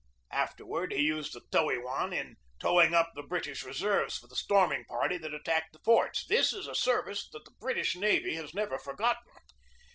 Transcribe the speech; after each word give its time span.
Afterward 0.31 0.93
he 0.93 1.01
used 1.03 1.33
the 1.33 1.41
Toey 1.51 1.77
wan 1.77 2.11
in 2.11 2.35
towing 2.57 2.95
up 2.95 3.11
the 3.13 3.21
British 3.21 3.61
reserves 3.63 4.17
for 4.17 4.25
the 4.25 4.35
storming 4.35 4.83
party 4.85 5.19
that 5.19 5.31
at 5.31 5.45
tacked 5.45 5.73
the 5.73 5.79
forts. 5.85 6.25
This 6.25 6.53
is 6.53 6.65
a 6.65 6.73
service 6.73 7.29
that 7.33 7.45
the 7.45 7.51
British 7.59 7.95
navy 7.95 8.33
has 8.33 8.51
never 8.51 8.79
forgotten. 8.79 9.31